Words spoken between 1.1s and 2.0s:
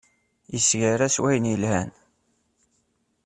s wayen yelhan